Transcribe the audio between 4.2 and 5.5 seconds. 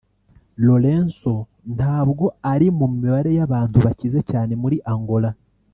cyane muri Angola